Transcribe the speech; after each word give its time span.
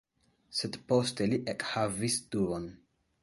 Sed 0.59 0.77
poste 0.91 1.27
li 1.33 1.39
ekhavis 1.55 2.17
dubon. 2.37 2.69